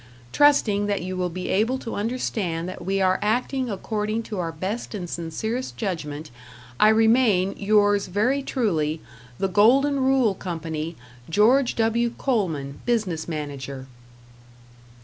[0.33, 4.51] Trusting that you will be able to understand that we are acting according to our
[4.51, 6.31] best and sincerest judgment,
[6.79, 8.99] I remain, yours very truly,
[9.37, 10.95] The Golden Rule Company,
[11.29, 12.15] George W.
[12.17, 13.85] Coleman, Business Manager.